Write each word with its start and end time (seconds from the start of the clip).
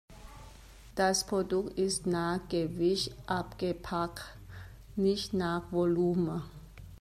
Das 0.95 1.27
Produkt 1.27 1.77
ist 1.77 2.07
nach 2.07 2.39
Gewicht 2.49 3.13
abgepackt, 3.27 4.35
nicht 4.95 5.33
nach 5.33 5.71
Volumen. 5.71 6.41